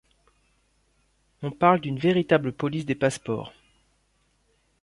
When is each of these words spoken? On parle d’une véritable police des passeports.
On 1.43 1.51
parle 1.51 1.79
d’une 1.81 1.99
véritable 1.99 2.53
police 2.53 2.87
des 2.87 2.95
passeports. 2.95 3.53